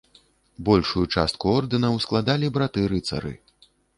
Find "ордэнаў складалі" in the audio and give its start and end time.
1.59-2.51